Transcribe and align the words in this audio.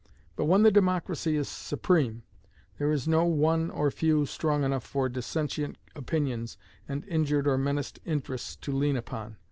But 0.35 0.45
when 0.45 0.63
the 0.63 0.71
democracy 0.71 1.35
is 1.35 1.47
supreme, 1.47 2.23
there 2.79 2.91
is 2.91 3.07
no 3.07 3.23
One 3.25 3.69
or 3.69 3.91
Few 3.91 4.25
strong 4.25 4.63
enough 4.63 4.83
for 4.83 5.07
dissentient 5.09 5.77
opinions 5.95 6.57
and 6.87 7.05
injured 7.05 7.45
or 7.47 7.55
menaced 7.59 7.99
interests 8.03 8.55
to 8.55 8.71
lean 8.71 8.97
upon. 8.97 9.37